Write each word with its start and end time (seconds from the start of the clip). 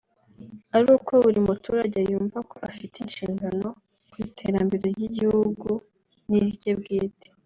ari 0.75 0.87
uko 0.97 1.11
buri 1.23 1.39
muturage 1.47 1.99
yumva 2.11 2.37
ko 2.49 2.55
afite 2.69 2.95
inshingano 2.99 3.67
ku 4.11 4.15
iterambere 4.25 4.85
ry’igihugu 4.95 5.69
n’irye 6.29 6.71
bwite 6.79 7.27